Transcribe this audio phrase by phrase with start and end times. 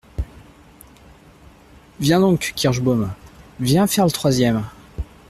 [1.99, 3.13] Viens donc, Kirschbaum,
[3.59, 4.63] viens faire le troisième!